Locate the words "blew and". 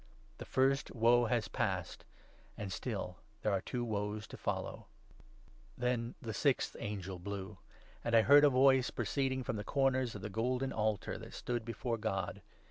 7.19-8.15